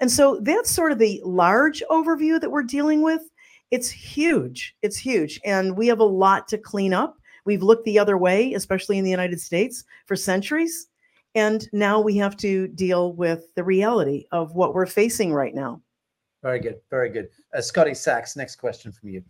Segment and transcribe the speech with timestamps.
[0.00, 3.22] And so that's sort of the large overview that we're dealing with.
[3.70, 4.74] It's huge.
[4.82, 5.40] It's huge.
[5.44, 7.18] And we have a lot to clean up.
[7.44, 10.88] We've looked the other way, especially in the United States, for centuries.
[11.34, 15.82] And now we have to deal with the reality of what we're facing right now.
[16.42, 16.76] Very good.
[16.90, 17.28] Very good.
[17.54, 19.22] Uh, Scotty Saks, next question from you.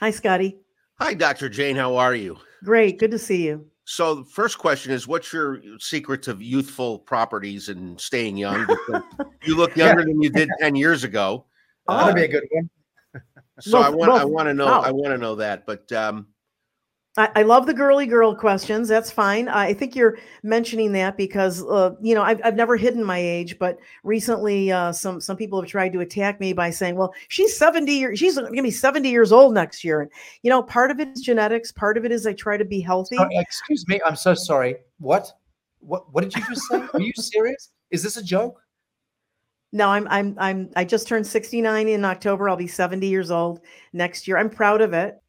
[0.00, 0.58] Hi, Scotty.
[0.98, 1.48] Hi, Dr.
[1.48, 1.76] Jane.
[1.76, 2.36] How are you?
[2.62, 2.98] Great.
[2.98, 3.66] Good to see you.
[3.90, 8.64] So, the first question is What's your secrets of youthful properties and staying young?
[9.42, 11.46] You look younger than you did 10 years ago.
[11.88, 12.70] Oh, that'd be a good one.
[13.58, 15.66] So I want I want to know I want to know that.
[15.66, 16.28] But um,
[17.16, 18.88] I, I, love the girly girl questions.
[18.88, 19.48] That's fine.
[19.48, 23.58] I think you're mentioning that because uh, you know I've, I've never hidden my age,
[23.58, 27.56] but recently uh, some some people have tried to attack me by saying, "Well, she's
[27.58, 28.18] 70 years.
[28.18, 30.10] She's going to be 70 years old next year." And
[30.42, 31.72] you know, part of it is genetics.
[31.72, 33.16] Part of it is I try to be healthy.
[33.32, 34.00] excuse me.
[34.06, 34.76] I'm so sorry.
[34.98, 35.32] What?
[35.80, 36.12] What?
[36.12, 36.86] What did you just say?
[36.94, 37.70] Are you serious?
[37.90, 38.62] Is this a joke?
[39.72, 42.48] No, I'm I'm I'm I just turned 69 in October.
[42.48, 43.60] I'll be 70 years old
[43.92, 44.38] next year.
[44.38, 45.20] I'm proud of it.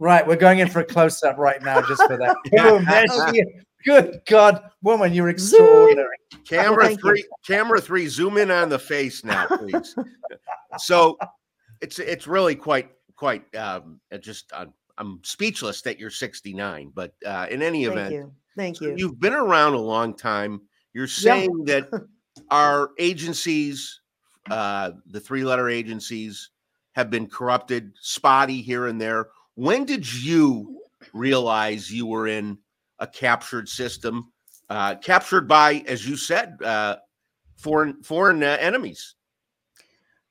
[0.00, 2.34] Right, we're going in for a close up right now just for that.
[2.50, 3.44] Boom,
[3.84, 6.16] Good God, woman, you're extraordinary.
[6.48, 7.30] Camera well, three, you.
[7.46, 9.94] camera three, zoom in on the face now, please.
[10.78, 11.18] so
[11.82, 16.92] it's it's really quite quite um, just uh, I'm speechless that you're 69.
[16.94, 18.32] But uh, in any Thank event, you.
[18.56, 18.94] Thank so you.
[18.96, 20.62] You've been around a long time.
[20.94, 21.80] You're saying yeah.
[21.80, 22.06] that
[22.50, 24.00] our agencies,
[24.50, 26.50] uh, the three letter agencies,
[26.92, 29.28] have been corrupted, spotty here and there
[29.60, 30.80] when did you
[31.12, 32.56] realize you were in
[32.98, 34.32] a captured system,
[34.70, 36.96] uh, captured by, as you said, uh,
[37.56, 39.16] foreign foreign uh, enemies?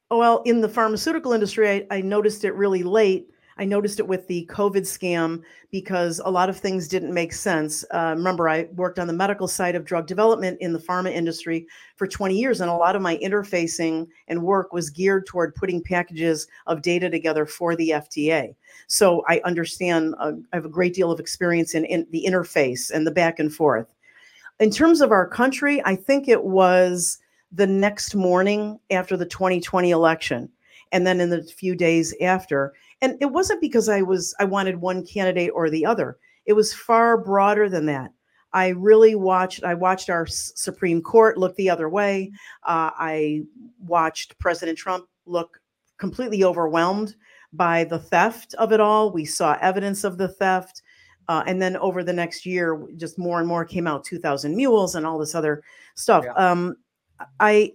[0.10, 3.30] Well, in the pharmaceutical industry, I, I noticed it really late
[3.60, 7.84] I noticed it with the COVID scam because a lot of things didn't make sense.
[7.94, 11.68] Uh, remember, I worked on the medical side of drug development in the pharma industry
[11.98, 15.84] for 20 years, and a lot of my interfacing and work was geared toward putting
[15.84, 18.56] packages of data together for the FDA.
[18.88, 22.90] So I understand, uh, I have a great deal of experience in, in the interface
[22.90, 23.88] and the back and forth.
[24.62, 27.20] In terms of our country, I think it was
[27.52, 30.50] the next morning after the 2020 election
[30.92, 34.76] and then in the few days after and it wasn't because i was i wanted
[34.80, 36.18] one candidate or the other.
[36.46, 38.12] It was far broader than that.
[38.54, 42.32] I really watched i watched our supreme court look the other way.
[42.64, 43.42] Uh, i
[43.80, 45.60] watched president trump look
[45.98, 47.16] completely overwhelmed
[47.54, 49.12] by the theft of it all.
[49.12, 50.82] We saw evidence of the theft.
[51.28, 54.96] Uh, and then over the next year just more and more came out 2000 mules
[54.96, 55.62] and all this other
[55.96, 56.24] stuff.
[56.26, 56.34] Yeah.
[56.34, 56.76] um,
[57.40, 57.72] i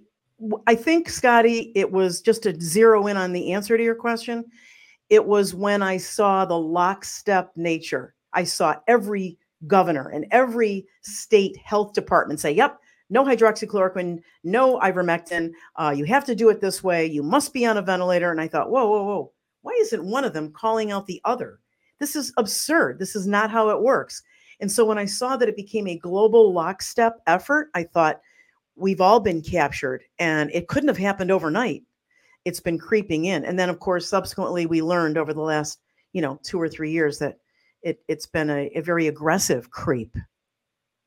[0.67, 4.45] i think scotty it was just to zero in on the answer to your question
[5.15, 8.15] it was when I saw the lockstep nature.
[8.33, 12.79] I saw every governor and every state health department say, yep,
[13.11, 15.53] no hydroxychloroquine, no ivermectin.
[15.77, 17.07] Uh, you have to do it this way.
[17.07, 18.31] You must be on a ventilator.
[18.31, 19.33] And I thought, whoa, whoa, whoa.
[19.63, 21.61] Why isn't one of them calling out the other?
[22.01, 22.99] This is absurd.
[22.99, 24.23] This is not how it works.
[24.61, 28.21] And so when I saw that it became a global lockstep effort, I thought,
[28.77, 31.85] we've all been captured and it couldn't have happened overnight
[32.45, 33.45] it's been creeping in.
[33.45, 35.81] And then, of course, subsequently, we learned over the last,
[36.13, 37.39] you know, two or three years that
[37.83, 40.17] it, it's been a, a very aggressive creep.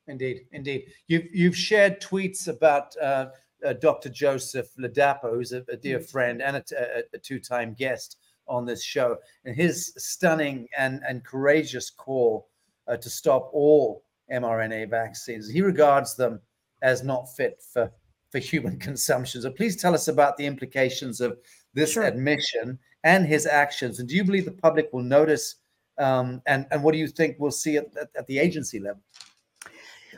[0.06, 0.86] Indeed, indeed.
[1.06, 3.26] You've you've shared tweets about uh,
[3.64, 4.08] uh, Dr.
[4.08, 8.16] Joseph Ladapo, who's a, a dear friend and a, a, a, two-time guest
[8.46, 12.48] on this show, and his stunning and and courageous call
[12.86, 15.50] uh, to stop all mRNA vaccines.
[15.50, 16.40] He regards them
[16.80, 17.92] as not fit for
[18.30, 19.42] for human consumption.
[19.42, 21.38] So please tell us about the implications of
[21.74, 22.04] this sure.
[22.04, 24.00] admission and his actions.
[24.00, 25.56] And do you believe the public will notice?
[25.98, 29.02] Um, and and what do you think we'll see at, at, at the agency level?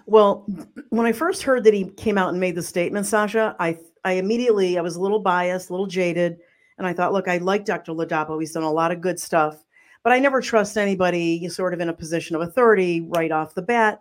[0.07, 0.47] Well,
[0.91, 4.13] when I first heard that he came out and made the statement, Sasha, I I
[4.13, 6.39] immediately I was a little biased, a little jaded,
[6.79, 7.93] and I thought, look, I like Dr.
[7.93, 8.41] Ladapo.
[8.41, 9.65] He's done a lot of good stuff,
[10.03, 13.63] but I never trust anybody sort of in a position of authority right off the
[13.63, 14.01] bat.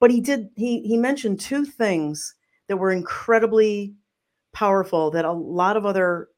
[0.00, 2.34] But he did he he mentioned two things
[2.68, 3.94] that were incredibly
[4.52, 6.28] powerful that a lot of other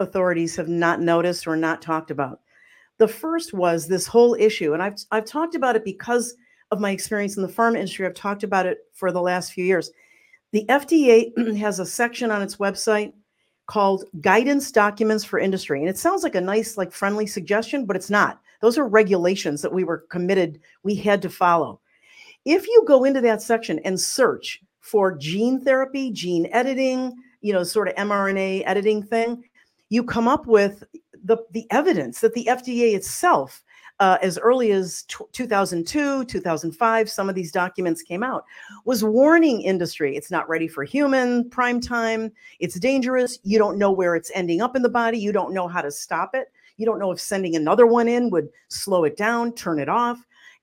[0.00, 2.40] authorities have not noticed or not talked about.
[2.98, 6.34] The first was this whole issue, and I've I've talked about it because
[6.70, 8.06] of my experience in the pharma industry.
[8.06, 9.90] I've talked about it for the last few years.
[10.52, 13.12] The FDA has a section on its website
[13.66, 15.80] called guidance documents for industry.
[15.80, 18.40] And it sounds like a nice, like friendly suggestion, but it's not.
[18.60, 21.80] Those are regulations that we were committed, we had to follow.
[22.44, 27.64] If you go into that section and search for gene therapy, gene editing, you know,
[27.64, 29.42] sort of mRNA editing thing,
[29.88, 30.84] you come up with
[31.24, 33.64] the, the evidence that the FDA itself
[34.00, 38.44] uh, as early as t- 2002, 2005, some of these documents came out,
[38.84, 43.90] was warning industry it's not ready for human prime time, it's dangerous, you don't know
[43.90, 46.84] where it's ending up in the body, you don't know how to stop it, you
[46.84, 50.18] don't know if sending another one in would slow it down, turn it off.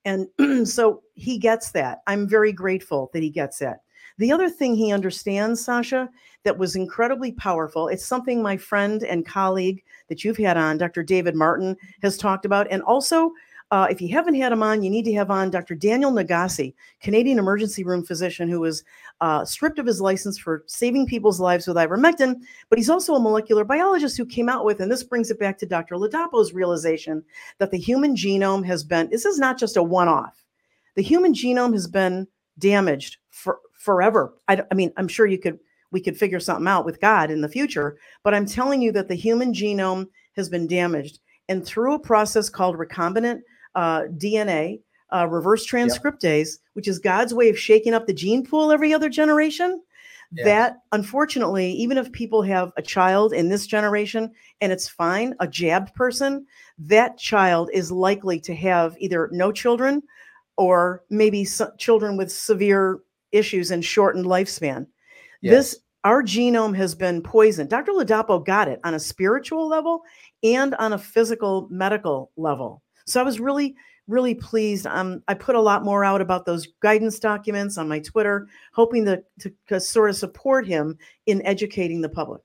[0.06, 0.28] And
[0.68, 2.02] so he gets that.
[2.06, 3.82] I'm very grateful that he gets that.
[4.22, 6.08] The other thing he understands, Sasha,
[6.44, 11.02] that was incredibly powerful, it's something my friend and colleague that you've had on, Dr.
[11.02, 12.68] David Martin, has talked about.
[12.70, 13.32] And also,
[13.72, 15.74] uh, if you haven't had him on, you need to have on Dr.
[15.74, 18.84] Daniel Nagase, Canadian emergency room physician who was
[19.22, 23.20] uh, stripped of his license for saving people's lives with ivermectin, but he's also a
[23.20, 25.96] molecular biologist who came out with, and this brings it back to Dr.
[25.96, 27.24] Ladapo's realization
[27.58, 30.46] that the human genome has been, this is not just a one off.
[30.94, 32.28] The human genome has been
[32.60, 34.34] damaged for forever.
[34.48, 35.60] I, I mean, I'm sure you could,
[35.92, 39.08] we could figure something out with God in the future, but I'm telling you that
[39.08, 41.20] the human genome has been damaged.
[41.50, 43.42] And through a process called recombinant
[43.76, 44.82] uh, DNA,
[45.14, 46.60] uh, reverse transcriptase, yep.
[46.74, 49.82] which is God's way of shaking up the gene pool every other generation.
[50.34, 50.46] Yes.
[50.46, 54.32] That unfortunately, even if people have a child in this generation
[54.62, 56.46] and it's fine, a jabbed person,
[56.78, 60.02] that child is likely to have either no children
[60.56, 63.00] or maybe so- children with severe
[63.32, 64.88] issues and shortened lifespan.
[65.42, 65.52] Yes.
[65.52, 67.70] This our genome has been poisoned.
[67.70, 67.92] Dr.
[67.92, 70.02] Ladapo got it on a spiritual level
[70.44, 72.82] and on a physical medical level.
[73.06, 73.76] So I was really,
[74.08, 74.88] really pleased.
[74.88, 79.06] Um, I put a lot more out about those guidance documents on my Twitter, hoping
[79.06, 80.98] to, to, to sort of support him
[81.28, 82.42] in educating the public.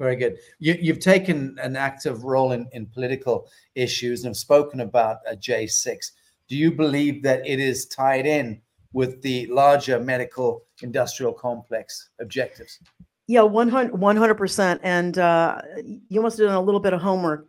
[0.00, 0.38] Very good.
[0.58, 5.36] You, have taken an active role in, in political issues and have spoken about a
[5.36, 6.10] J6.
[6.48, 8.60] Do you believe that it is tied in
[8.94, 12.78] with the larger medical industrial complex objectives?
[13.26, 14.80] Yeah, 100 percent.
[14.82, 15.60] And uh,
[16.08, 17.46] you must have done a little bit of homework.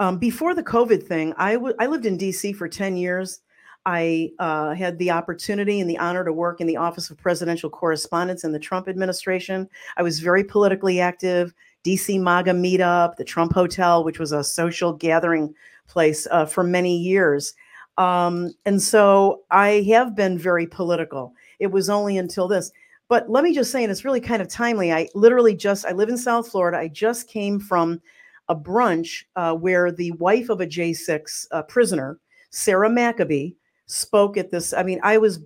[0.00, 3.40] Um, before the COVID thing, I, w- I lived in DC for 10 years.
[3.86, 7.70] I uh, had the opportunity and the honor to work in the Office of Presidential
[7.70, 9.68] Correspondence in the Trump administration.
[9.96, 11.54] I was very politically active.
[11.84, 15.54] DC MAGA meetup, the Trump Hotel, which was a social gathering
[15.86, 17.54] place uh, for many years.
[17.98, 21.34] Um, and so I have been very political.
[21.58, 22.70] It was only until this.
[23.08, 24.92] But let me just say, and it's really kind of timely.
[24.92, 26.78] I literally just, I live in South Florida.
[26.78, 28.00] I just came from
[28.48, 32.18] a brunch uh, where the wife of a J6 uh, prisoner,
[32.50, 33.52] Sarah Maccabee,
[33.86, 34.72] spoke at this.
[34.72, 35.40] I mean, I was,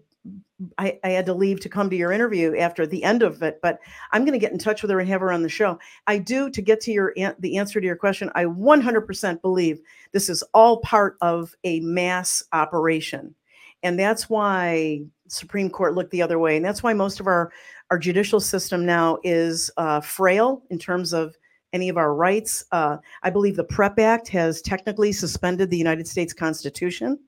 [0.79, 3.61] I, I, had to leave to come to your interview after the end of it,
[3.62, 3.79] but
[4.11, 5.79] I'm going to get in touch with her and have her on the show.
[6.06, 9.81] I do, to get to your the answer to your question, I 100% believe
[10.12, 13.35] this is all part of a mass operation.
[13.82, 16.56] And that's why Supreme Court looked the other way.
[16.56, 17.53] And that's why most of our,
[17.91, 21.37] our judicial system now is uh, frail in terms of
[21.73, 22.64] any of our rights.
[22.70, 27.19] Uh, I believe the PREP Act has technically suspended the United States Constitution.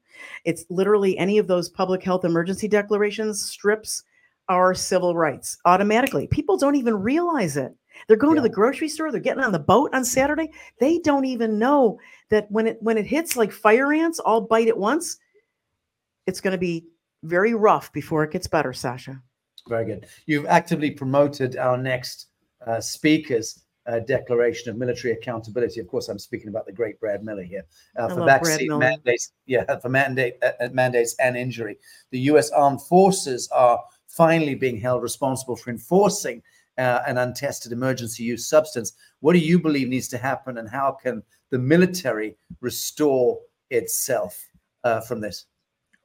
[0.44, 4.02] It's literally any of those public health emergency declarations strips
[4.48, 6.26] our civil rights automatically.
[6.26, 7.74] People don't even realize it.
[8.06, 8.42] They're going yeah.
[8.42, 10.50] to the grocery store, they're getting on the boat on Saturday.
[10.80, 11.98] They don't even know
[12.30, 15.18] that when it when it hits like fire ants all bite at once,
[16.26, 16.86] it's going to be
[17.22, 19.22] very rough before it gets better, Sasha.
[19.68, 20.06] Very good.
[20.26, 22.26] You've actively promoted our next
[22.66, 25.80] uh, speakers uh, declaration of military accountability.
[25.80, 27.64] Of course, I'm speaking about the great Brad Miller here
[27.96, 29.32] uh, for vaccine mandates.
[29.46, 31.78] Yeah, for mandate uh, uh, mandates and injury.
[32.10, 32.50] The U.S.
[32.50, 36.42] Armed Forces are finally being held responsible for enforcing
[36.78, 38.92] uh, an untested emergency use substance.
[39.20, 43.38] What do you believe needs to happen, and how can the military restore
[43.70, 44.48] itself
[44.82, 45.46] uh, from this?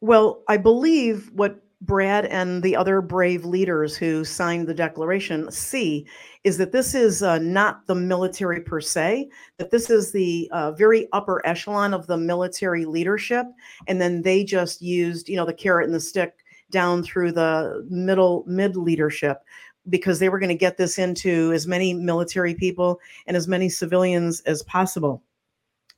[0.01, 6.05] Well, I believe what Brad and the other brave leaders who signed the declaration see
[6.43, 10.71] is that this is uh, not the military per se, that this is the uh,
[10.74, 13.45] very upper echelon of the military leadership.
[13.88, 17.88] And then they just used, you know, the carrot and the stick down through the
[17.89, 19.41] middle mid leadership
[19.88, 23.69] because they were going to get this into as many military people and as many
[23.69, 25.24] civilians as possible.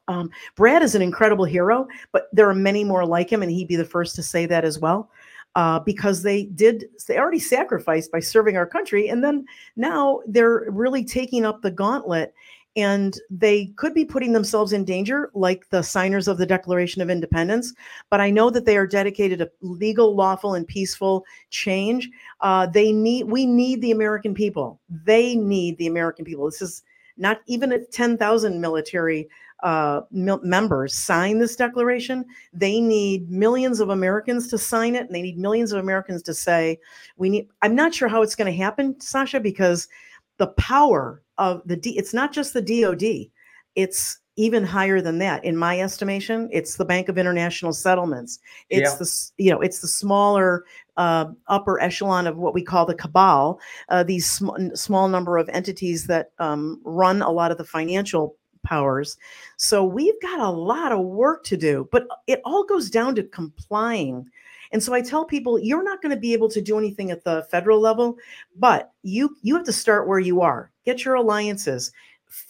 [0.07, 3.67] Um, Brad is an incredible hero, but there are many more like him, and he'd
[3.67, 5.09] be the first to say that as well
[5.55, 10.65] uh, because they did they already sacrificed by serving our country and then now they're
[10.69, 12.33] really taking up the gauntlet
[12.77, 17.09] and they could be putting themselves in danger like the signers of the declaration of
[17.09, 17.73] independence
[18.09, 22.09] but i know that they are dedicated to legal lawful and peaceful change.
[22.39, 24.79] Uh, they need we need the american people.
[24.89, 26.45] They need the american people.
[26.45, 26.83] This is
[27.21, 29.29] not even at 10,000 military
[29.63, 35.21] uh, members sign this declaration, they need millions of Americans to sign it, and they
[35.21, 36.79] need millions of Americans to say,
[37.17, 39.87] "We need." I'm not sure how it's going to happen, Sasha, because
[40.37, 41.95] the power of the D.
[41.95, 43.29] It's not just the DoD;
[43.75, 45.43] it's even higher than that.
[45.43, 48.39] In my estimation it's the bank of international settlements.
[48.69, 48.97] It's Yeah.
[48.97, 50.65] the you know it's the smaller
[50.97, 53.59] uh, upper echelon of what we call the cabal
[53.89, 58.35] uh, these sm- small number of entities that um, run a lot of the financial
[58.63, 59.17] powers.
[59.57, 63.23] So we've got a lot of work to do but it all goes down to
[63.23, 64.25] complying.
[64.73, 67.25] And so i tell people you're not going to be able to do anything at
[67.25, 68.15] the federal level
[68.55, 70.71] but you you have to start where you are.
[70.85, 71.91] Get your alliances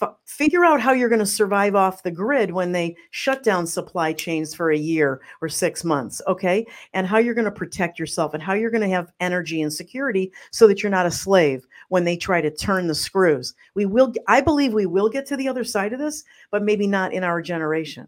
[0.00, 3.66] f- figure out how you're going to survive off the grid when they shut down
[3.66, 7.98] supply chains for a year or six months okay and how you're going to protect
[7.98, 11.10] yourself and how you're going to have energy and security so that you're not a
[11.10, 15.26] slave when they try to turn the screws we will i believe we will get
[15.26, 18.06] to the other side of this but maybe not in our generation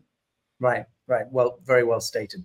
[0.61, 1.27] Right, right.
[1.31, 2.45] Well, very well stated.